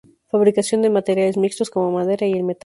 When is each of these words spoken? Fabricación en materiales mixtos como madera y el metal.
Fabricación 0.31 0.83
en 0.83 0.93
materiales 0.93 1.37
mixtos 1.37 1.69
como 1.69 1.91
madera 1.91 2.25
y 2.25 2.31
el 2.31 2.43
metal. 2.43 2.59